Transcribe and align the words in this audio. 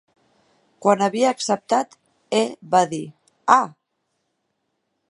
Quan 0.85 1.03
havia 1.07 1.33
acceptat, 1.37 1.93
he 2.37 2.41
va 2.73 2.83
dir: 2.95 3.03
"Ah!". 3.59 3.63